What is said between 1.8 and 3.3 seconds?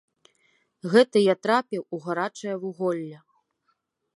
у гарачае вуголле.